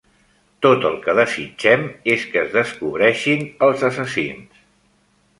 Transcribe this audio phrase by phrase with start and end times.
[0.65, 4.65] Tot el que desitgem és que es descobreixin els assassins.